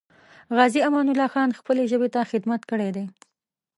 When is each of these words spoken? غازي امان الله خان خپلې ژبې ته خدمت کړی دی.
غازي 0.57 0.79
امان 0.87 1.07
الله 1.11 1.27
خان 1.33 1.49
خپلې 1.59 1.83
ژبې 1.91 2.09
ته 2.15 2.21
خدمت 2.31 2.61
کړی 2.69 2.89
دی. 2.95 3.05